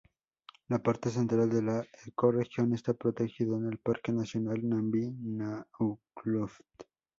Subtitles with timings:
[0.69, 6.61] La parte central de la ecorregión está protegida en el Parque Nacional Namib-Naukluft.